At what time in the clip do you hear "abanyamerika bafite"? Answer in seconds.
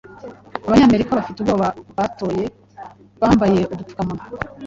0.67-1.37